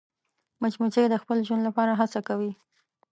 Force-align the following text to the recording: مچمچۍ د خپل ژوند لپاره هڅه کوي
مچمچۍ 0.61 1.05
د 1.09 1.15
خپل 1.21 1.37
ژوند 1.47 1.61
لپاره 1.67 1.91
هڅه 1.99 2.19
کوي 2.27 2.51